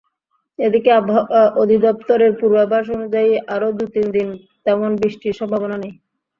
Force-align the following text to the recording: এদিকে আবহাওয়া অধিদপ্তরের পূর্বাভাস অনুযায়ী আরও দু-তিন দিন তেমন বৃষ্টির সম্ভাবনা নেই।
এদিকে 0.59 0.89
আবহাওয়া 0.91 1.41
অধিদপ্তরের 1.55 2.31
পূর্বাভাস 2.39 2.85
অনুযায়ী 2.89 3.31
আরও 3.47 3.69
দু-তিন 3.77 4.05
দিন 4.11 4.27
তেমন 4.65 4.89
বৃষ্টির 4.95 5.37
সম্ভাবনা 5.39 5.77
নেই। 5.77 5.93